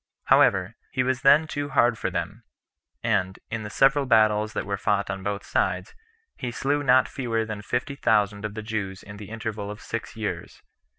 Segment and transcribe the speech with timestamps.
[0.23, 2.41] However, he was then too hard for them;
[3.03, 5.93] and, in the several battles that were fought on both sides,
[6.37, 10.15] he slew not fewer than fifty thousand of the Jews in the interval of six
[10.15, 10.63] years.